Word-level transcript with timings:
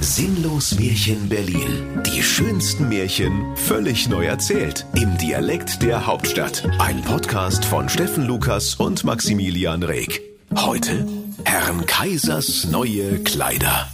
Sinnlos 0.00 0.78
Märchen 0.78 1.28
Berlin. 1.28 2.02
Die 2.06 2.22
schönsten 2.22 2.88
Märchen 2.88 3.56
völlig 3.56 4.08
neu 4.08 4.26
erzählt. 4.26 4.86
Im 4.94 5.16
Dialekt 5.18 5.82
der 5.82 6.06
Hauptstadt. 6.06 6.68
Ein 6.78 7.02
Podcast 7.02 7.64
von 7.64 7.88
Steffen 7.88 8.24
Lukas 8.24 8.74
und 8.74 9.04
Maximilian 9.04 9.82
Reg. 9.82 10.20
Heute 10.54 11.06
Herrn 11.44 11.86
Kaisers 11.86 12.66
neue 12.70 13.18
Kleider. 13.20 13.88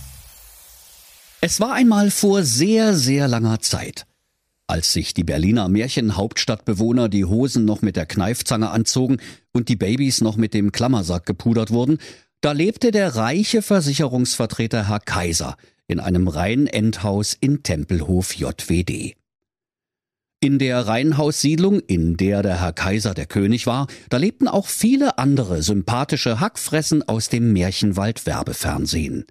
Es 1.41 1.61
war 1.61 1.72
einmal 1.72 2.11
vor 2.11 2.42
sehr, 2.42 2.95
sehr 2.95 3.29
langer 3.29 3.61
Zeit. 3.61 4.06
Als 4.67 4.92
sich 4.92 5.15
die 5.15 5.24
Berliner 5.24 5.69
Märchenhauptstadtbewohner 5.69 7.08
die 7.08 7.24
Hosen 7.24 7.65
noch 7.65 7.83
mit 7.83 7.97
der 7.97 8.06
Kneifzange 8.06 8.71
anzogen 8.71 9.19
und 9.53 9.69
die 9.69 9.76
Babys 9.76 10.21
noch 10.21 10.37
mit 10.37 10.54
dem 10.54 10.72
Klammersack 10.72 11.26
gepudert 11.26 11.71
wurden, 11.71 11.99
da 12.40 12.53
lebte 12.53 12.90
der 12.90 13.17
reiche 13.17 13.63
Versicherungsvertreter 13.63 14.88
Herr 14.88 15.01
Kaiser 15.01 15.56
in 15.88 16.01
einem 16.01 16.28
Reihenendhaus 16.28 17.37
in 17.38 17.62
Tempelhof 17.62 18.34
JWD. 18.34 19.15
In 20.41 20.59
der 20.59 20.87
Reihenhaussiedlung, 20.87 21.80
in 21.80 22.19
der 22.19 22.42
der 22.42 22.61
Herr 22.61 22.75
Kaiser 22.75 23.15
der 23.15 23.27
König 23.27 23.66
war, 23.66 23.87
da 24.11 24.19
lebten 24.19 24.47
auch 24.47 24.66
viele 24.66 25.16
andere 25.16 25.62
sympathische 25.62 26.39
Hackfressen 26.39 27.02
aus 27.09 27.30
dem 27.30 27.55
Märchenwald 27.55 28.27
Werbefernsehen. 28.27 29.25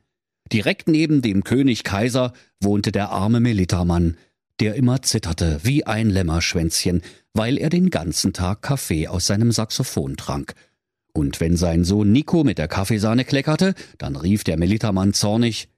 Direkt 0.51 0.87
neben 0.87 1.21
dem 1.21 1.43
König 1.43 1.83
Kaiser 1.83 2.33
wohnte 2.59 2.91
der 2.91 3.11
arme 3.11 3.39
Militermann, 3.39 4.17
der 4.59 4.75
immer 4.75 5.01
zitterte 5.01 5.59
wie 5.63 5.85
ein 5.85 6.09
Lämmerschwänzchen, 6.09 7.01
weil 7.33 7.57
er 7.57 7.69
den 7.69 7.89
ganzen 7.89 8.33
Tag 8.33 8.61
Kaffee 8.61 9.07
aus 9.07 9.27
seinem 9.27 9.51
Saxophon 9.51 10.17
trank. 10.17 10.53
Und 11.13 11.39
wenn 11.39 11.57
sein 11.57 11.83
Sohn 11.83 12.11
Nico 12.11 12.43
mit 12.43 12.57
der 12.57 12.67
Kaffeesahne 12.67 13.23
kleckerte, 13.23 13.75
dann 13.99 14.15
rief 14.15 14.43
der 14.43 14.57
Militermann 14.57 15.13
zornig 15.13 15.69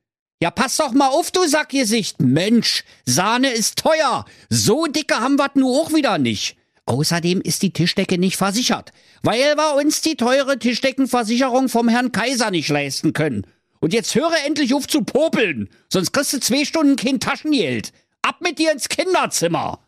Ja, 0.41 0.51
pass 0.51 0.77
doch 0.77 0.91
mal 0.91 1.09
auf, 1.09 1.31
du 1.31 1.47
Sackgesicht! 1.47 2.21
Mensch, 2.21 2.83
Sahne 3.05 3.51
ist 3.51 3.79
teuer! 3.79 4.25
So 4.49 4.85
dicke 4.85 5.15
haben 5.15 5.39
wir's 5.39 5.55
nu 5.55 5.73
auch 5.73 5.93
wieder 5.93 6.17
nicht! 6.17 6.57
Außerdem 6.85 7.41
ist 7.41 7.63
die 7.63 7.71
Tischdecke 7.71 8.17
nicht 8.17 8.37
versichert, 8.37 8.91
weil 9.23 9.55
wir 9.55 9.75
uns 9.75 10.01
die 10.01 10.15
teure 10.15 10.59
Tischdeckenversicherung 10.59 11.69
vom 11.69 11.87
Herrn 11.87 12.11
Kaiser 12.11 12.51
nicht 12.51 12.69
leisten 12.69 13.13
können. 13.13 13.47
Und 13.79 13.93
jetzt 13.93 14.13
höre 14.13 14.35
endlich 14.45 14.73
auf 14.73 14.87
zu 14.87 15.03
popeln, 15.03 15.69
sonst 15.91 16.11
kriegst 16.11 16.33
du 16.33 16.39
zwei 16.39 16.65
Stunden 16.65 16.95
kein 16.95 17.19
Taschengeld. 17.19 17.91
Ab 18.21 18.37
mit 18.41 18.59
dir 18.59 18.71
ins 18.71 18.89
Kinderzimmer! 18.89 19.79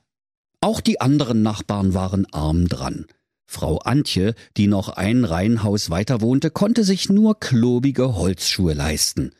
Auch 0.62 0.82
die 0.82 1.02
anderen 1.02 1.44
Nachbarn 1.44 1.94
waren 1.94 2.26
arm 2.34 2.68
dran. 2.68 3.06
Frau 3.46 3.78
Antje, 3.80 4.34
die 4.58 4.68
noch 4.68 4.90
ein 4.90 5.24
Reihenhaus 5.24 5.90
weiter 5.90 6.22
wohnte, 6.22 6.52
konnte 6.52 6.84
sich 6.84 7.10
nur 7.10 7.40
klobige 7.40 8.16
Holzschuhe 8.16 8.74
leisten. 8.74 9.32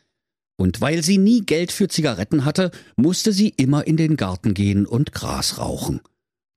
Und 0.60 0.80
weil 0.80 1.04
sie 1.04 1.18
nie 1.18 1.42
Geld 1.42 1.70
für 1.70 1.86
Zigaretten 1.86 2.44
hatte, 2.44 2.72
musste 2.96 3.32
sie 3.32 3.50
immer 3.50 3.86
in 3.86 3.96
den 3.96 4.16
Garten 4.16 4.54
gehen 4.54 4.86
und 4.86 5.12
Gras 5.12 5.58
rauchen. 5.58 6.00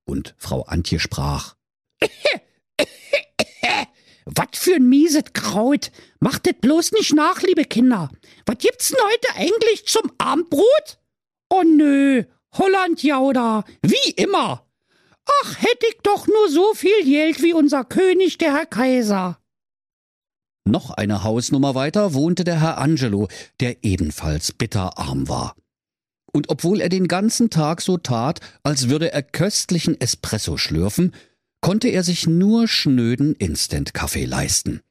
Und 0.06 0.34
Frau 0.38 0.64
Antje 0.64 1.00
sprach 1.00 1.56
Was 4.26 4.48
für 4.54 4.76
ein 4.76 4.90
mieses 4.90 5.26
Kraut. 5.34 5.92
Macht 6.20 6.48
das 6.48 6.56
bloß 6.60 6.94
nicht 6.94 7.14
nach, 7.14 7.42
liebe 7.42 7.66
Kinder. 7.66 8.10
Was 8.46 8.58
gibt's 8.58 8.90
denn 8.90 9.00
heute 9.04 9.36
eigentlich 9.36 9.86
zum 9.86 10.12
Abendbrot? 10.18 11.00
Oh 11.50 11.64
nö, 11.64 12.24
Hollandjauder, 12.54 13.66
wie 13.84 14.12
immer. 14.12 14.66
Ach, 15.44 15.62
hätte 15.62 15.86
ich 15.90 15.98
doch 16.02 16.28
nur 16.28 16.50
so 16.50 16.74
viel 16.74 17.04
Geld 17.04 17.42
wie 17.44 17.54
unser 17.54 17.84
König, 17.84 18.38
der 18.38 18.56
Herr 18.56 18.66
Kaiser. 18.66 19.41
Noch 20.66 20.92
eine 20.92 21.24
Hausnummer 21.24 21.76
weiter 21.76 22.14
wohnte 22.14 22.44
der 22.44 22.62
Herr 22.62 22.78
Angelo, 22.78 23.28
der 23.60 23.84
ebenfalls 23.84 24.52
bitterarm 24.52 25.28
war. 25.28 25.56
Und 26.34 26.50
obwohl 26.50 26.82
er 26.82 26.90
den 26.90 27.08
ganzen 27.08 27.50
Tag 27.50 27.82
so 27.82 27.98
tat, 27.98 28.40
als 28.64 28.90
würde 28.90 29.12
er 29.12 29.24
köstlichen 29.24 30.00
Espresso 30.00 30.58
schlürfen, 30.58 31.14
konnte 31.62 31.90
er 31.90 32.04
sich 32.04 32.28
nur 32.28 32.68
schnöden 32.68 33.36
Instant-Kaffee 33.36 34.26
leisten. 34.26 34.82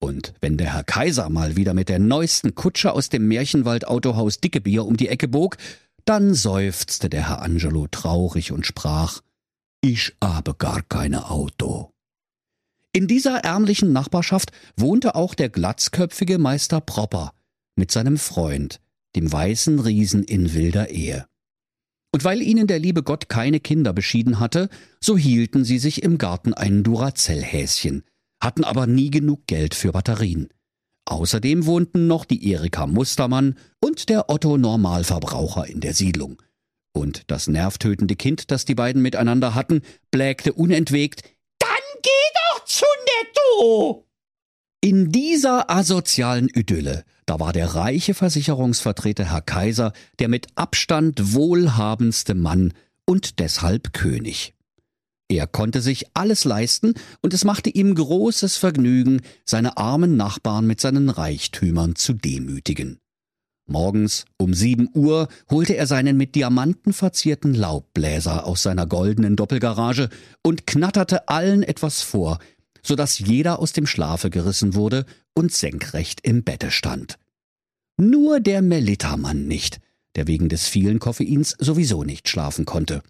Und 0.00 0.34
wenn 0.40 0.56
der 0.56 0.72
Herr 0.72 0.84
Kaiser 0.84 1.28
mal 1.28 1.56
wieder 1.56 1.74
mit 1.74 1.88
der 1.88 1.98
neuesten 1.98 2.54
Kutsche 2.54 2.92
aus 2.92 3.10
dem 3.10 3.28
Märchenwald-Autohaus 3.28 4.40
Dickebier 4.40 4.86
um 4.86 4.96
die 4.96 5.08
Ecke 5.08 5.28
bog, 5.28 5.56
dann 6.04 6.34
seufzte 6.34 7.10
der 7.10 7.28
Herr 7.28 7.42
Angelo 7.42 7.86
traurig 7.90 8.52
und 8.52 8.66
sprach, 8.66 9.20
ich 9.82 10.16
habe 10.22 10.54
gar 10.54 10.82
keine 10.82 11.30
Auto. 11.30 11.92
In 12.92 13.06
dieser 13.06 13.38
ärmlichen 13.44 13.92
Nachbarschaft 13.92 14.50
wohnte 14.76 15.14
auch 15.14 15.34
der 15.34 15.48
glatzköpfige 15.48 16.38
Meister 16.38 16.80
Propper 16.80 17.32
mit 17.76 17.92
seinem 17.92 18.18
Freund, 18.18 18.80
dem 19.14 19.30
weißen 19.30 19.78
Riesen 19.78 20.24
in 20.24 20.54
wilder 20.54 20.90
Ehe. 20.90 21.26
Und 22.12 22.24
weil 22.24 22.42
ihnen 22.42 22.66
der 22.66 22.80
liebe 22.80 23.04
Gott 23.04 23.28
keine 23.28 23.60
Kinder 23.60 23.92
beschieden 23.92 24.40
hatte, 24.40 24.68
so 25.00 25.16
hielten 25.16 25.64
sie 25.64 25.78
sich 25.78 26.02
im 26.02 26.18
Garten 26.18 26.52
ein 26.52 26.82
Duracell-Häschen, 26.82 28.02
hatten 28.42 28.64
aber 28.64 28.88
nie 28.88 29.10
genug 29.10 29.46
Geld 29.46 29.76
für 29.76 29.92
Batterien. 29.92 30.48
Außerdem 31.04 31.66
wohnten 31.66 32.08
noch 32.08 32.24
die 32.24 32.50
Erika 32.50 32.86
Mustermann 32.88 33.56
und 33.80 34.08
der 34.08 34.28
Otto 34.28 34.58
Normalverbraucher 34.58 35.68
in 35.68 35.80
der 35.80 35.94
Siedlung. 35.94 36.42
Und 36.92 37.22
das 37.28 37.46
nervtötende 37.46 38.16
Kind, 38.16 38.50
das 38.50 38.64
die 38.64 38.74
beiden 38.74 39.00
miteinander 39.00 39.54
hatten, 39.54 39.82
blägte 40.10 40.52
unentwegt 40.52 41.22
Dann 41.60 41.70
geh 42.02 42.10
doch 42.34 42.49
Netto! 42.78 44.06
In 44.80 45.10
dieser 45.10 45.70
asozialen 45.70 46.48
Idylle, 46.48 47.04
da 47.26 47.40
war 47.40 47.52
der 47.52 47.74
reiche 47.74 48.14
Versicherungsvertreter 48.14 49.30
Herr 49.30 49.42
Kaiser 49.42 49.92
der 50.18 50.28
mit 50.28 50.46
Abstand 50.54 51.34
wohlhabendste 51.34 52.34
Mann 52.34 52.72
und 53.04 53.40
deshalb 53.40 53.92
König. 53.92 54.54
Er 55.28 55.46
konnte 55.46 55.80
sich 55.80 56.06
alles 56.14 56.44
leisten, 56.44 56.94
und 57.22 57.34
es 57.34 57.44
machte 57.44 57.70
ihm 57.70 57.94
großes 57.94 58.56
Vergnügen, 58.56 59.20
seine 59.44 59.76
armen 59.76 60.16
Nachbarn 60.16 60.66
mit 60.66 60.80
seinen 60.80 61.08
Reichtümern 61.08 61.94
zu 61.94 62.14
demütigen. 62.14 62.98
Morgens 63.66 64.24
um 64.36 64.54
sieben 64.54 64.88
Uhr 64.94 65.28
holte 65.48 65.76
er 65.76 65.86
seinen 65.86 66.16
mit 66.16 66.34
Diamanten 66.34 66.92
verzierten 66.92 67.54
Laubbläser 67.54 68.44
aus 68.44 68.62
seiner 68.62 68.86
goldenen 68.86 69.36
Doppelgarage 69.36 70.08
und 70.42 70.66
knatterte 70.66 71.28
allen 71.28 71.62
etwas 71.62 72.02
vor, 72.02 72.40
so 72.82 72.96
dass 72.96 73.18
jeder 73.18 73.58
aus 73.58 73.72
dem 73.72 73.86
Schlafe 73.86 74.30
gerissen 74.30 74.74
wurde 74.74 75.06
und 75.34 75.52
senkrecht 75.52 76.20
im 76.22 76.44
Bette 76.44 76.70
stand. 76.70 77.18
Nur 77.96 78.40
der 78.40 78.62
Melittermann 78.62 79.46
nicht, 79.46 79.80
der 80.16 80.26
wegen 80.26 80.48
des 80.48 80.66
vielen 80.66 80.98
Koffeins 80.98 81.56
sowieso 81.58 82.04
nicht 82.04 82.28
schlafen 82.28 82.64
konnte. 82.64 83.02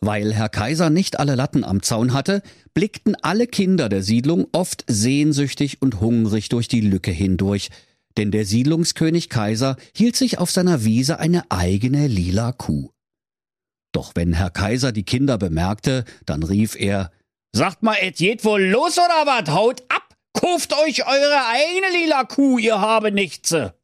Weil 0.00 0.34
Herr 0.34 0.48
Kaiser 0.48 0.90
nicht 0.90 1.20
alle 1.20 1.36
Latten 1.36 1.62
am 1.62 1.80
Zaun 1.82 2.12
hatte, 2.12 2.42
blickten 2.74 3.14
alle 3.22 3.46
Kinder 3.46 3.88
der 3.88 4.02
Siedlung 4.02 4.48
oft 4.50 4.84
sehnsüchtig 4.88 5.80
und 5.80 6.00
hungrig 6.00 6.48
durch 6.48 6.66
die 6.66 6.80
Lücke 6.80 7.12
hindurch, 7.12 7.68
denn 8.16 8.30
der 8.30 8.44
Siedlungskönig 8.44 9.28
Kaiser 9.28 9.76
hielt 9.94 10.16
sich 10.16 10.38
auf 10.38 10.50
seiner 10.50 10.84
Wiese 10.84 11.20
eine 11.20 11.50
eigene 11.50 12.08
lila 12.08 12.52
Kuh. 12.52 12.90
Doch 13.92 14.12
wenn 14.16 14.32
Herr 14.32 14.50
Kaiser 14.50 14.90
die 14.90 15.04
Kinder 15.04 15.38
bemerkte, 15.38 16.04
dann 16.26 16.42
rief 16.42 16.74
er 16.74 17.12
Sagt 17.54 17.82
mal, 17.82 17.96
et 18.00 18.16
geht 18.16 18.44
wohl 18.44 18.62
los 18.62 18.98
oder 18.98 19.26
wat? 19.26 19.50
Haut 19.50 19.82
ab! 19.88 20.16
Kauft 20.32 20.72
euch 20.72 21.06
eure 21.06 21.46
eigene 21.46 21.86
lila 21.92 22.24
Kuh, 22.24 22.58
ihr 22.58 22.80
habe 22.80 23.12
nichtse! 23.12 23.74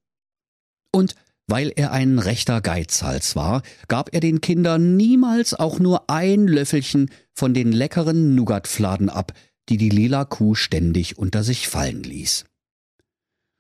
Und 0.91 1.15
weil 1.47 1.73
er 1.77 1.93
ein 1.93 2.19
rechter 2.19 2.61
Geizhals 2.61 3.37
war, 3.37 3.63
gab 3.89 4.13
er 4.13 4.21
den 4.21 4.41
Kindern 4.41 4.97
niemals 4.97 5.55
auch 5.55 5.79
nur 5.79 6.09
ein 6.11 6.47
Löffelchen 6.47 7.11
von 7.35 7.55
den 7.55 7.73
leckeren 7.73 8.35
Nougatfladen 8.35 9.11
ab, 9.11 9.33
die 9.69 9.77
die 9.77 9.91
lila 9.91 10.25
Kuh 10.25 10.55
ständig 10.55 11.19
unter 11.19 11.43
sich 11.43 11.69
fallen 11.69 12.03
ließ. 12.03 12.45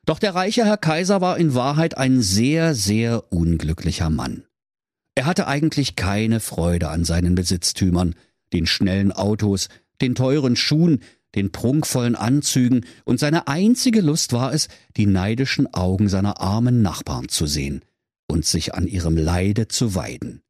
Doch 0.06 0.18
der 0.18 0.34
reiche 0.34 0.64
Herr 0.64 0.78
Kaiser 0.78 1.20
war 1.20 1.36
in 1.36 1.54
Wahrheit 1.54 1.98
ein 1.98 2.22
sehr, 2.22 2.74
sehr 2.74 3.30
unglücklicher 3.30 4.08
Mann. 4.08 4.44
Er 5.14 5.26
hatte 5.26 5.46
eigentlich 5.46 5.96
keine 5.96 6.40
Freude 6.40 6.88
an 6.88 7.04
seinen 7.04 7.34
Besitztümern, 7.34 8.14
den 8.52 8.66
schnellen 8.66 9.12
Autos, 9.12 9.68
den 10.00 10.14
teuren 10.14 10.56
Schuhen, 10.56 11.00
den 11.34 11.52
prunkvollen 11.52 12.16
Anzügen, 12.16 12.84
und 13.04 13.20
seine 13.20 13.48
einzige 13.48 14.00
Lust 14.00 14.32
war 14.32 14.52
es, 14.52 14.68
die 14.96 15.06
neidischen 15.06 15.72
Augen 15.74 16.08
seiner 16.08 16.40
armen 16.40 16.82
Nachbarn 16.82 17.28
zu 17.28 17.46
sehen 17.46 17.82
und 18.28 18.44
sich 18.44 18.74
an 18.74 18.86
ihrem 18.86 19.16
Leide 19.16 19.68
zu 19.68 19.94
weiden. 19.94 20.42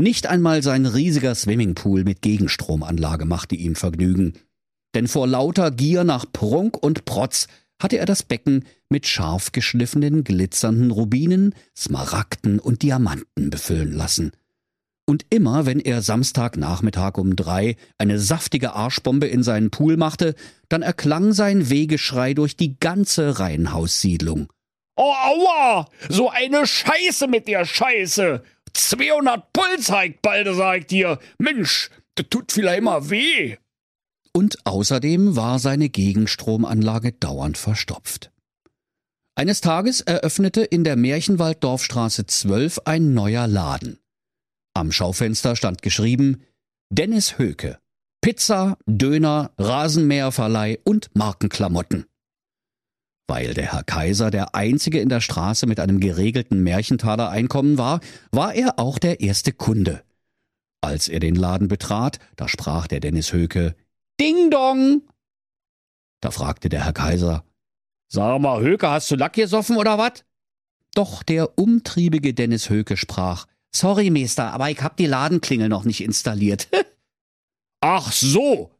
Nicht 0.00 0.26
einmal 0.26 0.62
sein 0.62 0.86
riesiger 0.86 1.34
Swimmingpool 1.34 2.04
mit 2.04 2.22
Gegenstromanlage 2.22 3.24
machte 3.24 3.54
ihm 3.54 3.74
Vergnügen, 3.74 4.32
denn 4.94 5.08
vor 5.08 5.26
lauter 5.26 5.70
Gier 5.70 6.04
nach 6.04 6.26
Prunk 6.32 6.76
und 6.76 7.04
Protz 7.04 7.46
hatte 7.80 7.98
er 7.98 8.06
das 8.06 8.22
Becken 8.22 8.64
mit 8.88 9.06
scharf 9.06 9.52
geschliffenen, 9.52 10.24
glitzernden 10.24 10.90
Rubinen, 10.90 11.54
Smaragden 11.76 12.58
und 12.58 12.82
Diamanten 12.82 13.50
befüllen 13.50 13.92
lassen 13.92 14.32
und 15.12 15.26
immer, 15.28 15.66
wenn 15.66 15.78
er 15.78 16.00
Samstagnachmittag 16.00 17.18
um 17.18 17.36
drei 17.36 17.76
eine 17.98 18.18
saftige 18.18 18.72
Arschbombe 18.72 19.26
in 19.26 19.42
seinen 19.42 19.70
Pool 19.70 19.98
machte, 19.98 20.34
dann 20.70 20.80
erklang 20.80 21.34
sein 21.34 21.68
Wegeschrei 21.68 22.32
durch 22.32 22.56
die 22.56 22.80
ganze 22.80 23.38
Reihenhaussiedlung. 23.38 24.50
Oh, 24.96 25.12
aua! 25.12 25.86
So 26.08 26.30
eine 26.30 26.66
Scheiße 26.66 27.28
mit 27.28 27.46
der 27.46 27.66
Scheiße! 27.66 28.42
200 28.72 29.52
Puls 29.52 29.92
heigt 29.92 30.22
balde, 30.22 30.54
sagt 30.54 30.90
dir. 30.90 31.18
Mensch, 31.36 31.90
das 32.14 32.30
tut 32.30 32.50
vielleicht 32.50 32.78
immer 32.78 33.10
weh. 33.10 33.58
Und 34.32 34.64
außerdem 34.64 35.36
war 35.36 35.58
seine 35.58 35.90
Gegenstromanlage 35.90 37.12
dauernd 37.12 37.58
verstopft. 37.58 38.32
Eines 39.34 39.60
Tages 39.60 40.00
eröffnete 40.00 40.62
in 40.62 40.84
der 40.84 40.96
Märchenwalddorfstraße 40.96 42.24
12 42.24 42.80
ein 42.86 43.12
neuer 43.12 43.46
Laden. 43.46 43.98
Am 44.74 44.90
Schaufenster 44.90 45.54
stand 45.54 45.82
geschrieben 45.82 46.42
Dennis 46.90 47.38
Höke. 47.38 47.78
Pizza, 48.22 48.78
Döner, 48.86 49.50
Rasenmäherverleih 49.58 50.78
und 50.84 51.10
Markenklamotten. 51.14 52.06
Weil 53.28 53.54
der 53.54 53.72
Herr 53.72 53.82
Kaiser 53.82 54.30
der 54.30 54.54
einzige 54.54 55.00
in 55.00 55.08
der 55.08 55.20
Straße 55.20 55.66
mit 55.66 55.80
einem 55.80 56.00
geregelten 56.00 56.62
Märchentaler-Einkommen 56.62 57.78
war, 57.78 58.00
war 58.30 58.54
er 58.54 58.78
auch 58.78 58.98
der 58.98 59.20
erste 59.20 59.52
Kunde. 59.52 60.02
Als 60.80 61.08
er 61.08 61.20
den 61.20 61.34
Laden 61.34 61.68
betrat, 61.68 62.18
da 62.36 62.48
sprach 62.48 62.86
der 62.86 63.00
Dennis 63.00 63.32
Höke 63.32 63.74
Ding 64.20 64.50
Dong. 64.50 65.02
Da 66.20 66.30
fragte 66.30 66.68
der 66.68 66.84
Herr 66.84 66.92
Kaiser 66.92 67.44
Sag 68.08 68.40
mal, 68.40 68.62
Höke, 68.62 68.90
hast 68.90 69.10
du 69.10 69.16
Lack 69.16 69.34
gesoffen 69.34 69.76
oder 69.76 69.98
wat? 69.98 70.24
Doch 70.94 71.22
der 71.22 71.58
umtriebige 71.58 72.34
Dennis 72.34 72.68
Höke 72.68 72.96
sprach 72.96 73.46
Sorry, 73.74 74.10
Meister, 74.10 74.52
aber 74.52 74.70
ich 74.70 74.80
hab 74.82 74.96
die 74.96 75.06
Ladenklingel 75.06 75.68
noch 75.68 75.84
nicht 75.84 76.02
installiert. 76.02 76.68
Ach 77.80 78.12
so, 78.12 78.70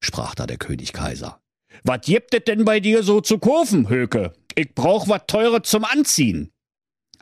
sprach 0.00 0.34
da 0.34 0.46
der 0.46 0.56
König 0.56 0.92
Kaiser. 0.92 1.40
Was 1.84 2.00
gibt 2.02 2.34
es 2.34 2.44
denn 2.44 2.64
bei 2.64 2.80
dir 2.80 3.02
so 3.02 3.20
zu 3.20 3.38
kaufen, 3.38 3.88
Höke? 3.88 4.32
Ich 4.54 4.74
brauch 4.74 5.08
wat 5.08 5.28
Teures 5.28 5.68
zum 5.68 5.84
Anziehen. 5.84 6.50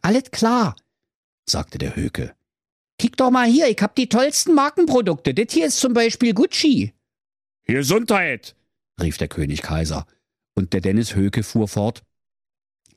Alles 0.01 0.31
klar, 0.31 0.77
sagte 1.49 1.79
der 1.79 1.97
Höke. 1.97 2.35
Kick 2.99 3.17
doch 3.17 3.31
mal 3.31 3.47
hier, 3.47 3.69
ich 3.69 3.79
hab 3.83 3.95
die 3.95 4.09
tollsten 4.09 4.55
Markenprodukte. 4.55 5.35
Das 5.35 5.53
hier 5.53 5.67
ist 5.67 5.81
zum 5.81 5.93
Beispiel 5.93 6.33
Gucci. 6.33 6.95
Gesundheit, 7.65 8.57
rief 9.01 9.19
der 9.19 9.29
König 9.29 9.63
Kaiser. 9.63 10.07
Und 10.55 10.73
der 10.73 10.81
Dennis 10.81 11.15
Höke 11.15 11.43
fuhr 11.43 11.69
fort. 11.69 12.03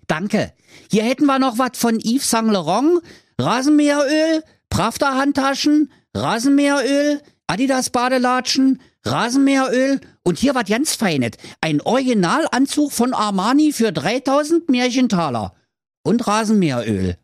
Danke. 0.08 0.54
Hier 0.90 1.04
hätten 1.04 1.26
wir 1.26 1.40
noch 1.40 1.58
was 1.58 1.78
von 1.78 2.00
Yves 2.00 2.30
Saint 2.30 2.52
Laurent, 2.52 3.02
Rasenmäheröl, 3.40 4.44
Pravda 4.70 5.16
Handtaschen, 5.16 5.92
Rasenmäheröl, 6.14 7.22
Adidas 7.48 7.90
Badelatschen, 7.90 8.82
Rasenmäheröl 9.06 10.02
und 10.24 10.38
hier 10.38 10.56
was 10.56 10.66
ganz 10.66 10.96
Feines. 10.96 11.32
Ein 11.62 11.82
Originalanzug 11.82 12.92
von 12.92 13.14
Armani 13.14 13.72
für 13.72 13.92
3000 13.92 14.70
Märchentaler. 14.70 15.56
Und 16.04 16.28
Rasenmäheröl. 16.28 17.18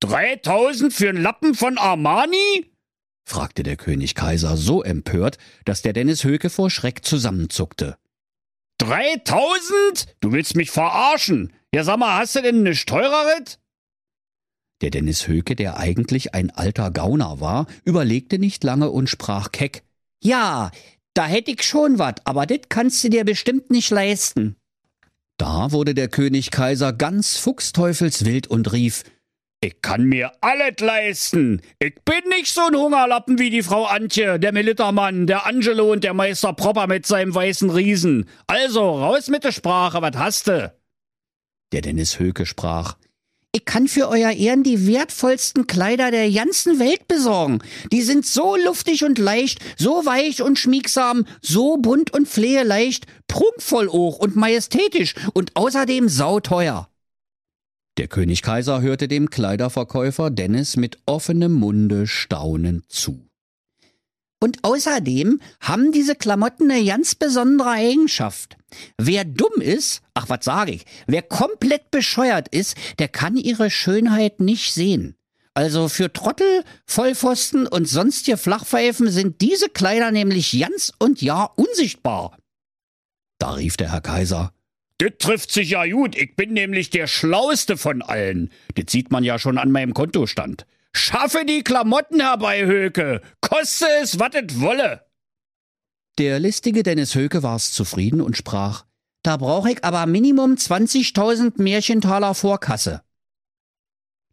3000 0.00 0.92
für 0.92 1.08
einen 1.10 1.22
Lappen 1.22 1.54
von 1.54 1.78
Armani? 1.78 2.72
fragte 3.26 3.62
der 3.62 3.76
König 3.76 4.14
Kaiser 4.14 4.56
so 4.56 4.82
empört, 4.82 5.38
dass 5.64 5.82
der 5.82 5.92
Dennis 5.92 6.24
Höke 6.24 6.50
vor 6.50 6.70
Schreck 6.70 7.04
zusammenzuckte. 7.04 7.96
3000? 8.78 10.16
Du 10.20 10.32
willst 10.32 10.56
mich 10.56 10.70
verarschen? 10.70 11.52
Ja, 11.74 11.84
sag 11.84 11.98
mal, 11.98 12.18
hast 12.18 12.36
du 12.36 12.42
denn 12.42 12.62
ne 12.62 12.74
teureres? 12.74 13.58
Der 14.84 14.90
Dennis 14.90 15.28
Höke, 15.28 15.56
der 15.56 15.78
eigentlich 15.78 16.34
ein 16.34 16.50
alter 16.50 16.90
Gauner 16.90 17.40
war, 17.40 17.66
überlegte 17.86 18.38
nicht 18.38 18.62
lange 18.64 18.90
und 18.90 19.08
sprach 19.08 19.50
keck. 19.50 19.82
Ja, 20.22 20.72
da 21.14 21.24
hätt 21.24 21.48
ich 21.48 21.62
schon 21.62 21.98
wat, 21.98 22.20
aber 22.26 22.44
dit 22.44 22.68
kannst 22.68 23.02
du 23.02 23.08
dir 23.08 23.24
bestimmt 23.24 23.70
nicht 23.70 23.88
leisten. 23.88 24.56
Da 25.38 25.72
wurde 25.72 25.94
der 25.94 26.08
König 26.08 26.50
Kaiser 26.50 26.92
ganz 26.92 27.38
fuchsteufelswild 27.38 28.46
und 28.46 28.72
rief, 28.74 29.04
ich 29.62 29.80
kann 29.80 30.04
mir 30.04 30.32
alles 30.42 30.78
leisten. 30.80 31.62
Ich 31.78 31.94
bin 32.04 32.28
nicht 32.28 32.52
so 32.52 32.66
ein 32.66 32.76
Hungerlappen 32.76 33.38
wie 33.38 33.48
die 33.48 33.62
Frau 33.62 33.86
Antje, 33.86 34.38
der 34.38 34.52
Militermann, 34.52 35.26
der 35.26 35.46
Angelo 35.46 35.90
und 35.92 36.04
der 36.04 36.12
Meister 36.12 36.52
Propper 36.52 36.88
mit 36.88 37.06
seinem 37.06 37.34
weißen 37.34 37.70
Riesen. 37.70 38.28
Also, 38.48 38.82
raus 38.82 39.28
mit 39.28 39.44
der 39.44 39.52
Sprache, 39.52 40.02
was 40.02 40.16
hast 40.18 40.48
du? 40.48 40.74
Der 41.72 41.80
Dennis 41.80 42.18
Höke 42.18 42.44
sprach, 42.44 42.96
ich 43.54 43.64
kann 43.64 43.86
für 43.86 44.08
euer 44.08 44.32
Ehren 44.32 44.64
die 44.64 44.88
wertvollsten 44.88 45.68
Kleider 45.68 46.10
der 46.10 46.28
ganzen 46.30 46.80
Welt 46.80 47.06
besorgen. 47.06 47.60
Die 47.92 48.02
sind 48.02 48.26
so 48.26 48.56
luftig 48.56 49.04
und 49.04 49.16
leicht, 49.16 49.60
so 49.78 50.04
weich 50.04 50.42
und 50.42 50.58
schmiegsam, 50.58 51.24
so 51.40 51.76
bunt 51.76 52.12
und 52.12 52.26
fleheleicht, 52.26 53.06
prunkvoll 53.28 53.88
hoch 53.88 54.18
und 54.18 54.34
majestätisch 54.34 55.14
und 55.34 55.52
außerdem 55.54 56.08
sauteuer. 56.08 56.88
Der 57.96 58.08
König 58.08 58.42
Kaiser 58.42 58.82
hörte 58.82 59.06
dem 59.06 59.30
Kleiderverkäufer 59.30 60.30
Dennis 60.30 60.76
mit 60.76 60.98
offenem 61.06 61.52
Munde 61.52 62.08
staunend 62.08 62.90
zu. 62.90 63.24
Und 64.44 64.58
außerdem 64.62 65.40
haben 65.62 65.90
diese 65.90 66.14
Klamotten 66.14 66.70
eine 66.70 66.84
ganz 66.84 67.14
besondere 67.14 67.70
Eigenschaft. 67.70 68.58
Wer 68.98 69.24
dumm 69.24 69.62
ist, 69.62 70.02
ach 70.12 70.28
was 70.28 70.44
sage 70.44 70.72
ich, 70.72 70.84
wer 71.06 71.22
komplett 71.22 71.90
bescheuert 71.90 72.48
ist, 72.48 72.76
der 72.98 73.08
kann 73.08 73.38
ihre 73.38 73.70
Schönheit 73.70 74.40
nicht 74.40 74.74
sehen. 74.74 75.16
Also 75.54 75.88
für 75.88 76.12
Trottel, 76.12 76.62
Vollpfosten 76.84 77.66
und 77.66 77.88
sonstige 77.88 78.36
Flachpfeifen 78.36 79.10
sind 79.10 79.40
diese 79.40 79.70
Kleider 79.70 80.10
nämlich 80.10 80.60
ganz 80.60 80.92
und 80.98 81.22
ja 81.22 81.44
unsichtbar. 81.44 82.36
Da 83.38 83.52
rief 83.52 83.78
der 83.78 83.92
Herr 83.92 84.02
Kaiser, 84.02 84.52
das 84.98 85.12
trifft 85.20 85.52
sich 85.52 85.70
ja 85.70 85.86
gut. 85.86 86.16
Ich 86.16 86.36
bin 86.36 86.52
nämlich 86.52 86.90
der 86.90 87.06
Schlauste 87.06 87.78
von 87.78 88.02
allen. 88.02 88.50
Das 88.74 88.92
sieht 88.92 89.10
man 89.10 89.24
ja 89.24 89.38
schon 89.38 89.56
an 89.56 89.72
meinem 89.72 89.94
Kontostand. 89.94 90.66
Schaffe 90.96 91.44
die 91.44 91.62
Klamotten 91.62 92.20
herbei, 92.20 92.64
Höke. 92.64 93.20
Koste 93.40 93.86
es, 94.00 94.18
was 94.18 94.30
es 94.34 94.60
wolle. 94.60 95.04
Der 96.18 96.38
listige 96.38 96.84
Dennis 96.84 97.14
Höke 97.14 97.42
war's 97.42 97.72
zufrieden 97.72 98.20
und 98.20 98.36
sprach, 98.36 98.84
da 99.24 99.36
brauch 99.36 99.66
ich 99.66 99.84
aber 99.84 100.06
Minimum 100.06 100.54
20.000 100.54 101.60
Märchentaler 101.60 102.34
Vorkasse. 102.34 103.02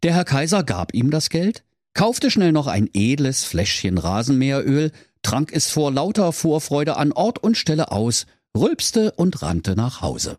Der 0.04 0.14
Herr 0.14 0.24
Kaiser 0.24 0.62
gab 0.62 0.94
ihm 0.94 1.10
das 1.10 1.30
Geld, 1.30 1.64
kaufte 1.94 2.30
schnell 2.30 2.52
noch 2.52 2.68
ein 2.68 2.88
edles 2.94 3.44
Fläschchen 3.44 3.98
Rasenmäheröl, 3.98 4.92
trank 5.22 5.52
es 5.52 5.70
vor 5.70 5.90
lauter 5.90 6.32
Vorfreude 6.32 6.96
an 6.96 7.12
Ort 7.12 7.40
und 7.40 7.56
Stelle 7.56 7.90
aus, 7.90 8.26
rülpste 8.56 9.12
und 9.12 9.42
rannte 9.42 9.74
nach 9.74 10.00
Hause. 10.00 10.38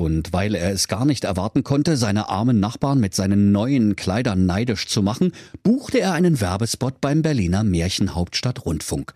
Und 0.00 0.32
weil 0.32 0.54
er 0.54 0.70
es 0.70 0.86
gar 0.86 1.04
nicht 1.04 1.24
erwarten 1.24 1.64
konnte, 1.64 1.96
seine 1.96 2.28
armen 2.28 2.60
Nachbarn 2.60 3.00
mit 3.00 3.14
seinen 3.14 3.50
neuen 3.50 3.96
Kleidern 3.96 4.46
neidisch 4.46 4.86
zu 4.86 5.02
machen, 5.02 5.32
buchte 5.64 5.98
er 5.98 6.12
einen 6.12 6.40
Werbespot 6.40 7.00
beim 7.00 7.22
Berliner 7.22 7.64
Märchenhauptstadt 7.64 8.64
Rundfunk. 8.64 9.12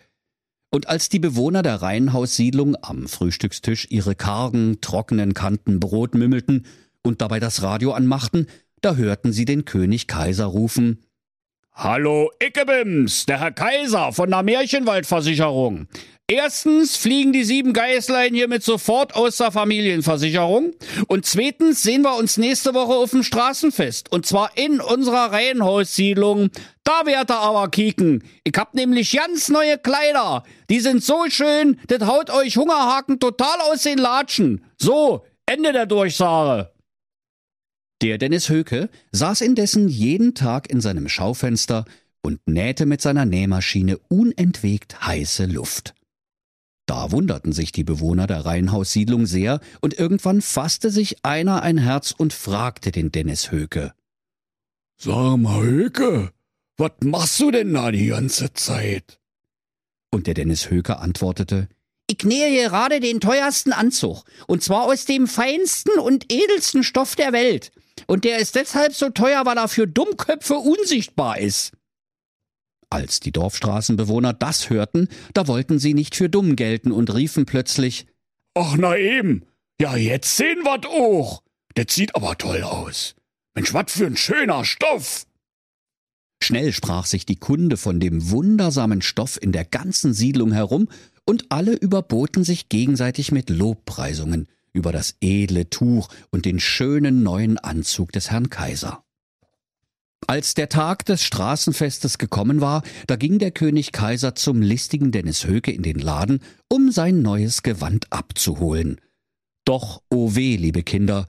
Und 0.72 0.88
als 0.88 1.08
die 1.08 1.20
Bewohner 1.20 1.62
der 1.62 1.82
Reihenhaussiedlung 1.82 2.76
am 2.82 3.06
Frühstückstisch 3.06 3.86
ihre 3.90 4.16
kargen, 4.16 4.80
trockenen 4.80 5.34
Kanten 5.34 5.78
Brot 5.78 6.16
mümmelten 6.16 6.66
und 7.04 7.20
dabei 7.20 7.38
das 7.38 7.62
Radio 7.62 7.92
anmachten, 7.92 8.48
da 8.80 8.96
hörten 8.96 9.32
sie 9.32 9.44
den 9.44 9.64
König 9.64 10.08
Kaiser 10.08 10.46
rufen 10.46 10.98
Hallo 11.74 12.30
Ickebims, 12.38 13.24
der 13.24 13.40
Herr 13.40 13.50
Kaiser 13.50 14.12
von 14.12 14.30
der 14.30 14.42
Märchenwaldversicherung. 14.42 15.88
Erstens 16.28 16.98
fliegen 16.98 17.32
die 17.32 17.44
sieben 17.44 17.72
Geißlein 17.72 18.34
hiermit 18.34 18.62
sofort 18.62 19.14
aus 19.14 19.38
der 19.38 19.52
Familienversicherung. 19.52 20.74
Und 21.08 21.24
zweitens 21.24 21.82
sehen 21.82 22.02
wir 22.02 22.16
uns 22.16 22.36
nächste 22.36 22.74
Woche 22.74 22.92
auf 22.92 23.12
dem 23.12 23.22
Straßenfest. 23.22 24.12
Und 24.12 24.26
zwar 24.26 24.56
in 24.56 24.80
unserer 24.82 25.32
Reihenhaussiedlung. 25.32 26.50
Da 26.84 27.06
werdet 27.06 27.30
ihr 27.30 27.40
aber 27.40 27.70
kicken. 27.70 28.22
Ich 28.44 28.54
hab 28.56 28.74
nämlich 28.74 29.16
ganz 29.16 29.48
neue 29.48 29.78
Kleider. 29.78 30.44
Die 30.68 30.80
sind 30.80 31.02
so 31.02 31.24
schön, 31.28 31.80
das 31.88 32.06
haut 32.06 32.28
euch 32.28 32.58
Hungerhaken 32.58 33.18
total 33.18 33.60
aus 33.72 33.82
den 33.82 33.96
Latschen. 33.96 34.62
So, 34.76 35.24
Ende 35.46 35.72
der 35.72 35.86
Durchsage. 35.86 36.71
Der 38.02 38.18
Dennis 38.18 38.48
Höke 38.48 38.90
saß 39.12 39.42
indessen 39.42 39.86
jeden 39.86 40.34
Tag 40.34 40.68
in 40.68 40.80
seinem 40.80 41.08
Schaufenster 41.08 41.84
und 42.20 42.40
nähte 42.48 42.84
mit 42.84 43.00
seiner 43.00 43.24
Nähmaschine 43.24 43.96
unentwegt 44.08 45.06
heiße 45.06 45.46
Luft. 45.46 45.94
Da 46.86 47.12
wunderten 47.12 47.52
sich 47.52 47.70
die 47.70 47.84
Bewohner 47.84 48.26
der 48.26 48.44
Reihenhaussiedlung 48.44 49.26
sehr, 49.26 49.60
und 49.80 49.94
irgendwann 49.94 50.42
fasste 50.42 50.90
sich 50.90 51.24
einer 51.24 51.62
ein 51.62 51.78
Herz 51.78 52.10
und 52.10 52.32
fragte 52.32 52.90
den 52.90 53.12
Dennis 53.12 53.52
Höke. 53.52 53.92
Sag 54.96 55.36
mal, 55.36 55.62
Höke, 55.62 56.32
was 56.76 56.90
machst 57.04 57.38
du 57.38 57.52
denn 57.52 57.72
da 57.72 57.92
die 57.92 58.06
ganze 58.06 58.52
Zeit? 58.52 59.20
Und 60.10 60.26
der 60.26 60.34
Dennis 60.34 60.70
Höke 60.70 60.98
antwortete, 60.98 61.68
ich 62.08 62.24
nähe 62.24 62.68
gerade 62.68 62.98
den 62.98 63.20
teuersten 63.20 63.72
Anzug, 63.72 64.24
und 64.48 64.64
zwar 64.64 64.86
aus 64.86 65.04
dem 65.04 65.28
feinsten 65.28 66.00
und 66.00 66.32
edelsten 66.32 66.82
Stoff 66.82 67.14
der 67.14 67.32
Welt. 67.32 67.70
Und 68.06 68.24
der 68.24 68.38
ist 68.38 68.54
deshalb 68.54 68.94
so 68.94 69.10
teuer, 69.10 69.44
weil 69.44 69.58
er 69.58 69.68
für 69.68 69.86
Dummköpfe 69.86 70.54
unsichtbar 70.54 71.38
ist. 71.38 71.72
Als 72.90 73.20
die 73.20 73.32
Dorfstraßenbewohner 73.32 74.34
das 74.34 74.68
hörten, 74.68 75.08
da 75.32 75.46
wollten 75.46 75.78
sie 75.78 75.94
nicht 75.94 76.14
für 76.14 76.28
dumm 76.28 76.56
gelten 76.56 76.92
und 76.92 77.14
riefen 77.14 77.46
plötzlich 77.46 78.06
Ach 78.54 78.76
na 78.76 78.98
eben, 78.98 79.46
ja 79.80 79.96
jetzt 79.96 80.36
sehen 80.36 80.58
wir's 80.62 80.86
auch. 80.86 81.42
das 81.74 81.86
sieht 81.88 82.14
aber 82.14 82.36
toll 82.36 82.62
aus. 82.62 83.14
Mensch, 83.54 83.72
was 83.72 83.92
für 83.92 84.06
ein 84.06 84.16
schöner 84.16 84.64
Stoff. 84.64 85.26
Schnell 86.42 86.72
sprach 86.72 87.06
sich 87.06 87.24
die 87.24 87.36
Kunde 87.36 87.76
von 87.76 87.98
dem 87.98 88.30
wundersamen 88.30 89.00
Stoff 89.00 89.40
in 89.40 89.52
der 89.52 89.64
ganzen 89.64 90.12
Siedlung 90.12 90.52
herum, 90.52 90.88
und 91.24 91.46
alle 91.50 91.74
überboten 91.74 92.42
sich 92.42 92.68
gegenseitig 92.68 93.30
mit 93.30 93.48
Lobpreisungen 93.48 94.48
über 94.72 94.92
das 94.92 95.16
edle 95.20 95.68
Tuch 95.70 96.08
und 96.30 96.44
den 96.44 96.60
schönen 96.60 97.22
neuen 97.22 97.58
Anzug 97.58 98.12
des 98.12 98.30
Herrn 98.30 98.50
Kaiser. 98.50 99.04
Als 100.26 100.54
der 100.54 100.68
Tag 100.68 101.04
des 101.04 101.22
Straßenfestes 101.24 102.16
gekommen 102.16 102.60
war, 102.60 102.82
da 103.06 103.16
ging 103.16 103.38
der 103.38 103.50
König 103.50 103.92
Kaiser 103.92 104.34
zum 104.34 104.62
listigen 104.62 105.10
Dennis 105.10 105.46
Höke 105.46 105.72
in 105.72 105.82
den 105.82 105.98
Laden, 105.98 106.40
um 106.68 106.92
sein 106.92 107.22
neues 107.22 107.62
Gewand 107.62 108.06
abzuholen. 108.10 109.00
Doch, 109.64 109.98
o 110.10 110.26
oh 110.26 110.34
weh, 110.34 110.56
liebe 110.56 110.82
Kinder, 110.82 111.26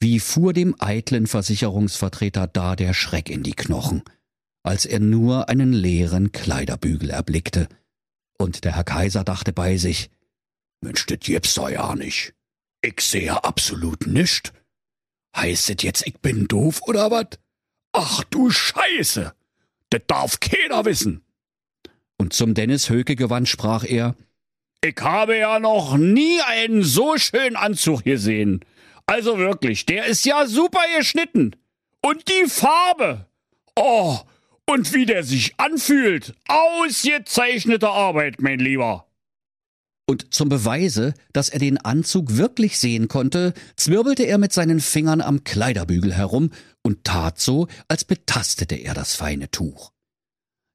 wie 0.00 0.20
fuhr 0.20 0.52
dem 0.52 0.76
eitlen 0.78 1.26
Versicherungsvertreter 1.26 2.46
da 2.46 2.76
der 2.76 2.94
Schreck 2.94 3.28
in 3.28 3.42
die 3.42 3.54
Knochen, 3.54 4.02
als 4.62 4.86
er 4.86 5.00
nur 5.00 5.48
einen 5.48 5.72
leeren 5.72 6.30
Kleiderbügel 6.30 7.10
erblickte. 7.10 7.68
Und 8.38 8.64
der 8.64 8.76
Herr 8.76 8.84
Kaiser 8.84 9.24
dachte 9.24 9.52
bei 9.52 9.76
sich, 9.76 10.10
Mensch, 10.80 11.06
das 11.06 11.18
gibt's 11.18 11.54
doch 11.54 11.68
ja 11.68 11.96
nicht. 11.96 12.34
Ich 12.80 13.00
sehe 13.00 13.44
absolut 13.44 14.06
nischt. 14.06 14.52
Heißt 15.36 15.70
es 15.70 15.82
jetzt, 15.82 16.06
ich 16.06 16.18
bin 16.20 16.46
doof 16.46 16.80
oder 16.86 17.10
wat? 17.10 17.38
Ach 17.92 18.24
du 18.24 18.50
Scheiße! 18.50 19.34
Das 19.90 20.02
darf 20.06 20.40
keiner 20.40 20.84
wissen! 20.84 21.24
Und 22.18 22.32
zum 22.32 22.54
Dennis 22.54 22.90
Höke 22.90 23.16
gewandt 23.16 23.48
sprach 23.48 23.84
er, 23.84 24.14
Ich 24.80 24.96
habe 25.00 25.36
ja 25.36 25.58
noch 25.58 25.96
nie 25.96 26.40
einen 26.42 26.82
so 26.82 27.16
schönen 27.18 27.56
Anzug 27.56 28.04
gesehen. 28.04 28.64
Also 29.06 29.38
wirklich, 29.38 29.86
der 29.86 30.06
ist 30.06 30.24
ja 30.24 30.46
super 30.46 30.82
geschnitten. 30.96 31.56
Und 32.02 32.28
die 32.28 32.48
Farbe. 32.48 33.26
Oh, 33.74 34.18
und 34.66 34.92
wie 34.92 35.06
der 35.06 35.24
sich 35.24 35.54
anfühlt. 35.58 36.34
Ausgezeichnete 36.46 37.88
Arbeit, 37.88 38.40
mein 38.40 38.58
Lieber. 38.58 39.07
Und 40.08 40.32
zum 40.32 40.48
Beweise, 40.48 41.12
dass 41.34 41.50
er 41.50 41.58
den 41.58 41.76
Anzug 41.76 42.38
wirklich 42.38 42.78
sehen 42.78 43.08
konnte, 43.08 43.52
zwirbelte 43.76 44.22
er 44.22 44.38
mit 44.38 44.54
seinen 44.54 44.80
Fingern 44.80 45.20
am 45.20 45.44
Kleiderbügel 45.44 46.14
herum 46.14 46.50
und 46.82 47.04
tat 47.04 47.38
so, 47.38 47.68
als 47.88 48.06
betastete 48.06 48.76
er 48.76 48.94
das 48.94 49.14
feine 49.14 49.50
Tuch. 49.50 49.92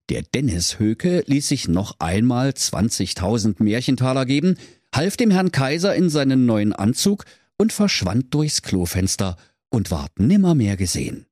Der 0.09 0.21
Dennis 0.21 0.77
Höke 0.77 1.23
ließ 1.25 1.47
sich 1.47 1.67
noch 1.67 1.99
einmal 1.99 2.49
20.000 2.49 3.63
Märchentaler 3.63 4.27
geben, 4.27 4.55
half 4.93 5.17
dem 5.17 5.31
Herrn 5.31 5.51
Kaiser 5.51 5.95
in 5.95 6.11
seinen 6.11 6.45
neuen 6.45 6.71
Anzug 6.71 7.25
und 7.57 7.73
verschwand 7.73 8.35
durchs 8.35 8.61
Klofenster 8.61 9.37
und 9.71 9.89
ward 9.89 10.19
nimmermehr 10.19 10.77
gesehen. 10.77 11.25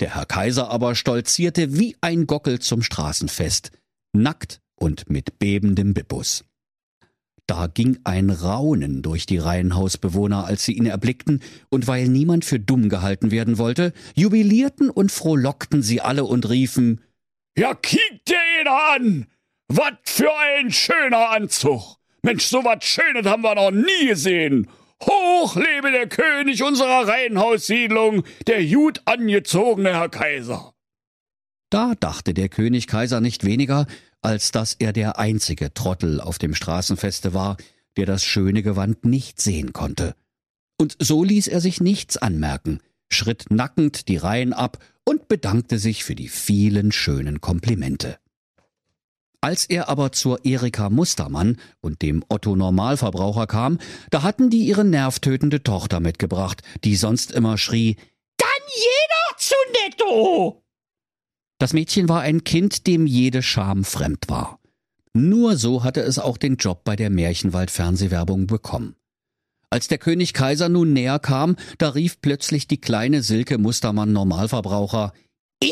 Der 0.00 0.14
Herr 0.14 0.24
Kaiser 0.24 0.70
aber 0.70 0.94
stolzierte 0.94 1.76
wie 1.76 1.94
ein 2.00 2.26
Gockel 2.26 2.58
zum 2.58 2.82
Straßenfest, 2.82 3.70
nackt 4.14 4.62
und 4.76 5.10
mit 5.10 5.38
bebendem 5.38 5.92
Bippus. 5.92 6.44
Da 7.46 7.68
ging 7.68 7.98
ein 8.02 8.30
Raunen 8.30 9.02
durch 9.02 9.24
die 9.24 9.38
Reihenhausbewohner, 9.38 10.44
als 10.44 10.64
sie 10.64 10.72
ihn 10.72 10.86
erblickten, 10.86 11.40
und 11.68 11.86
weil 11.86 12.08
niemand 12.08 12.44
für 12.44 12.58
dumm 12.58 12.88
gehalten 12.88 13.30
werden 13.30 13.58
wollte, 13.58 13.92
jubilierten 14.16 14.90
und 14.90 15.12
frohlockten 15.12 15.82
sie 15.82 16.00
alle 16.00 16.24
und 16.24 16.48
riefen 16.48 17.02
Ja, 17.56 17.74
kiek 17.74 18.24
dir 18.26 18.38
jeder 18.58 18.94
an! 18.94 19.26
Wat 19.68 19.98
für 20.04 20.30
ein 20.36 20.72
schöner 20.72 21.30
Anzug! 21.30 21.96
Mensch, 22.22 22.46
so 22.46 22.64
wat 22.64 22.84
Schönes 22.84 23.26
haben 23.26 23.42
wir 23.42 23.54
noch 23.54 23.70
nie 23.70 24.08
gesehen! 24.08 24.68
Hoch 25.04 25.54
lebe 25.56 25.92
der 25.92 26.08
König 26.08 26.62
unserer 26.62 27.06
Reihenhaussiedlung, 27.06 28.24
der 28.46 28.64
gut 28.64 29.02
angezogene 29.04 29.90
Herr 29.90 30.08
Kaiser. 30.08 30.72
Da 31.70 31.94
dachte 31.98 32.32
der 32.32 32.48
König 32.48 32.86
Kaiser 32.86 33.20
nicht 33.20 33.44
weniger, 33.44 33.86
als 34.22 34.52
dass 34.52 34.74
er 34.74 34.92
der 34.92 35.18
einzige 35.18 35.72
Trottel 35.72 36.20
auf 36.20 36.38
dem 36.38 36.54
Straßenfeste 36.54 37.34
war, 37.34 37.56
der 37.96 38.06
das 38.06 38.24
schöne 38.24 38.62
Gewand 38.62 39.04
nicht 39.04 39.40
sehen 39.40 39.72
konnte. 39.72 40.14
Und 40.78 40.96
so 40.98 41.24
ließ 41.24 41.48
er 41.48 41.60
sich 41.60 41.80
nichts 41.80 42.16
anmerken, 42.16 42.80
schritt 43.08 43.46
nackend 43.50 44.08
die 44.08 44.16
Reihen 44.16 44.52
ab 44.52 44.78
und 45.04 45.28
bedankte 45.28 45.78
sich 45.78 46.04
für 46.04 46.14
die 46.14 46.28
vielen 46.28 46.92
schönen 46.92 47.40
Komplimente. 47.40 48.18
Als 49.40 49.64
er 49.64 49.88
aber 49.88 50.12
zur 50.12 50.44
Erika 50.44 50.90
Mustermann 50.90 51.58
und 51.80 52.02
dem 52.02 52.24
Otto 52.28 52.56
Normalverbraucher 52.56 53.46
kam, 53.46 53.78
da 54.10 54.22
hatten 54.22 54.50
die 54.50 54.66
ihre 54.66 54.84
nervtötende 54.84 55.62
Tochter 55.62 56.00
mitgebracht, 56.00 56.62
die 56.84 56.96
sonst 56.96 57.30
immer 57.30 57.56
schrie, 57.56 57.96
Dann 58.38 58.48
jeder 58.74 59.38
zu 59.38 59.54
netto! 59.84 60.65
Das 61.58 61.72
Mädchen 61.72 62.08
war 62.08 62.20
ein 62.20 62.44
Kind, 62.44 62.86
dem 62.86 63.06
jede 63.06 63.42
Scham 63.42 63.84
fremd 63.84 64.28
war. 64.28 64.58
Nur 65.14 65.56
so 65.56 65.82
hatte 65.82 66.02
es 66.02 66.18
auch 66.18 66.36
den 66.36 66.56
Job 66.56 66.84
bei 66.84 66.96
der 66.96 67.08
Märchenwald-Fernsehwerbung 67.08 68.46
bekommen. 68.46 68.96
Als 69.70 69.88
der 69.88 69.98
König 69.98 70.34
Kaiser 70.34 70.68
nun 70.68 70.92
näher 70.92 71.18
kam, 71.18 71.56
da 71.78 71.90
rief 71.90 72.20
plötzlich 72.20 72.68
die 72.68 72.80
kleine 72.80 73.22
Silke 73.22 73.58
Mustermann 73.58 74.12
Normalverbraucher, 74.12 75.12
Ih, 75.62 75.70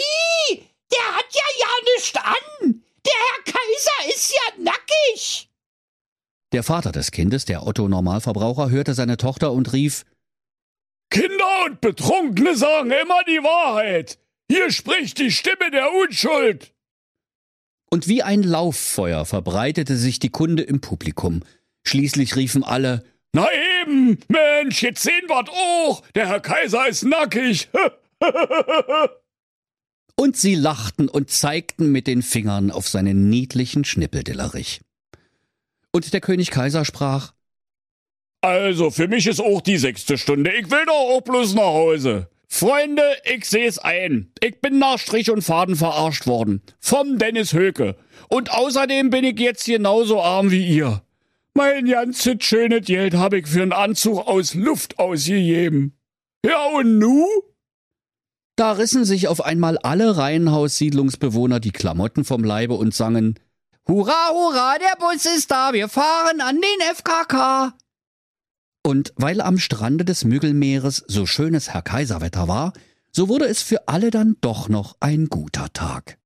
der 0.91 1.17
hat 1.17 1.27
ja 1.33 1.43
ja 1.61 1.67
nichts 1.95 2.17
an! 2.17 2.83
Der 3.05 3.13
Herr 3.13 3.45
Kaiser 3.45 4.15
ist 4.15 4.33
ja 4.33 4.65
nackig! 4.65 5.51
Der 6.53 6.63
Vater 6.63 6.93
des 6.93 7.11
Kindes, 7.11 7.45
der 7.45 7.67
Otto 7.67 7.87
Normalverbraucher, 7.87 8.71
hörte 8.71 8.95
seine 8.95 9.19
Tochter 9.19 9.53
und 9.53 9.73
rief 9.75 10.05
Kinder 11.11 11.67
und 11.67 11.81
Betrunkene 11.81 12.57
sagen 12.57 12.91
immer 12.91 13.23
die 13.29 13.43
Wahrheit. 13.43 14.19
Hier 14.51 14.71
spricht 14.71 15.19
die 15.19 15.31
Stimme 15.31 15.71
der 15.71 15.93
Unschuld. 15.93 16.75
Und 17.91 18.09
wie 18.09 18.23
ein 18.23 18.43
Lauffeuer 18.43 19.25
verbreitete 19.25 19.97
sich 19.97 20.19
die 20.19 20.31
Kunde 20.31 20.63
im 20.63 20.81
Publikum. 20.81 21.43
Schließlich 21.85 22.37
riefen 22.37 22.65
alle 22.65 23.05
Na 23.33 23.47
eben, 23.83 24.19
Mensch, 24.29 24.83
jetzt 24.83 25.03
sehen 25.03 25.29
wir's 25.29 25.49
auch. 25.49 26.03
Der 26.15 26.29
Herr 26.29 26.41
Kaiser 26.41 26.89
ist 26.89 27.05
nackig. 27.05 27.69
und 30.17 30.37
sie 30.37 30.55
lachten 30.55 31.09
und 31.09 31.31
zeigten 31.31 31.93
mit 31.93 32.07
den 32.07 32.23
Fingern 32.23 32.71
auf 32.71 32.89
seinen 32.89 33.29
niedlichen 33.29 33.85
Schnippeldillerich. 33.85 34.81
Und 35.93 36.13
der 36.13 36.21
König 36.21 36.51
Kaiser 36.51 36.85
sprach 36.85 37.33
Also, 38.41 38.91
für 38.91 39.09
mich 39.09 39.27
ist 39.27 39.41
auch 39.41 39.61
die 39.61 39.79
sechste 39.79 40.19
Stunde. 40.19 40.53
Ich 40.53 40.71
will 40.71 40.85
doch 40.87 40.93
auch 40.93 41.21
bloß 41.21 41.55
nach 41.55 41.63
Hause. 41.63 42.29
Freunde, 42.49 43.03
ich 43.25 43.45
seh's 43.47 43.79
ein. 43.79 44.33
Ich 44.41 44.61
bin 44.61 44.79
nach 44.79 44.99
Strich 44.99 45.31
und 45.31 45.43
Faden 45.43 45.77
verarscht 45.77 46.27
worden. 46.27 46.63
Vom 46.79 47.19
Dennis 47.19 47.53
Höke. 47.53 47.97
Und 48.29 48.51
außerdem 48.53 49.11
bin 49.11 49.25
ich 49.25 49.39
jetzt 49.39 49.67
genauso 49.67 50.21
arm 50.21 50.51
wie 50.51 50.67
ihr. 50.67 51.03
Mein 51.55 51.87
ganzes 51.87 52.37
schönes 52.41 52.87
Geld 52.87 53.15
hab 53.15 53.33
ich 53.33 53.47
für 53.47 53.63
einen 53.63 53.73
Anzug 53.73 54.27
aus 54.27 54.55
Luft 54.55 54.99
ausgegeben. 54.99 55.97
Ja 56.45 56.65
und 56.67 56.99
nu? 56.99 57.27
Da 58.57 58.73
rissen 58.73 59.05
sich 59.05 59.29
auf 59.29 59.45
einmal 59.45 59.79
alle 59.79 60.17
Reihenhaussiedlungsbewohner 60.17 61.61
die 61.61 61.73
Klamotten 61.73 62.25
vom 62.25 62.45
Leibe 62.45 62.75
und 62.75 62.95
sangen 62.95 63.39
Hurra, 63.87 64.31
hurra, 64.31 64.77
der 64.79 64.97
Bus 64.99 65.27
ist 65.27 65.51
da, 65.51 65.75
wir 65.75 65.89
fahren 65.89 66.41
an 66.41 66.57
den 66.57 66.95
FKK. 66.95 67.75
Und 68.87 69.13
weil 69.17 69.41
am 69.41 69.59
Strande 69.59 70.05
des 70.05 70.25
Müggelmeeres 70.25 71.05
so 71.09 71.25
schönes 71.25 71.71
Herr 71.71 71.83
Kaiserwetter 71.83 72.49
war, 72.49 72.75
so 73.13 73.29
wurde 73.29 73.47
es 73.47 73.63
für 73.63 73.89
alle 73.89 74.11
dann 74.11 74.37
doch 74.41 74.69
noch 74.69 74.97
ein 75.01 75.29
guter 75.29 75.73
Tag. 75.73 76.19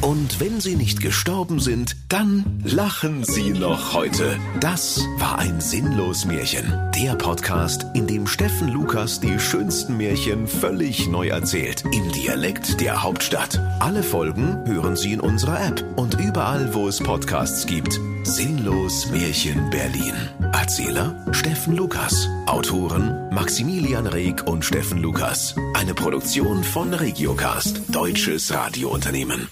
Und 0.00 0.40
wenn 0.40 0.60
sie 0.60 0.76
nicht 0.76 1.00
gestorben 1.00 1.60
sind, 1.60 1.96
dann 2.08 2.62
lachen 2.64 3.24
sie 3.24 3.50
noch 3.50 3.94
heute. 3.94 4.38
Das 4.60 5.00
war 5.18 5.38
ein 5.38 5.60
sinnlos 5.60 6.24
Märchen. 6.24 6.72
Der 6.94 7.14
Podcast, 7.14 7.86
in 7.94 8.06
dem 8.06 8.26
Steffen 8.26 8.68
Lukas 8.68 9.20
die 9.20 9.38
schönsten 9.38 9.96
Märchen 9.96 10.46
völlig 10.46 11.08
neu 11.08 11.28
erzählt. 11.28 11.84
Im 11.92 12.12
Dialekt 12.12 12.80
der 12.80 13.02
Hauptstadt. 13.02 13.58
Alle 13.80 14.02
Folgen 14.02 14.66
hören 14.66 14.96
Sie 14.96 15.12
in 15.12 15.20
unserer 15.20 15.66
App 15.66 15.84
und 15.96 16.20
überall, 16.20 16.74
wo 16.74 16.88
es 16.88 16.98
Podcasts 16.98 17.66
gibt. 17.66 17.98
Sinnlos 18.26 19.10
Märchen 19.10 19.68
Berlin. 19.68 20.14
Erzähler 20.52 21.14
Steffen 21.32 21.76
Lukas. 21.76 22.26
Autoren 22.46 23.28
Maximilian 23.30 24.06
Reg 24.06 24.46
und 24.46 24.64
Steffen 24.64 25.02
Lukas. 25.02 25.54
Eine 25.74 25.92
Produktion 25.92 26.64
von 26.64 26.94
Regiocast, 26.94 27.82
deutsches 27.94 28.52
Radiounternehmen. 28.52 29.48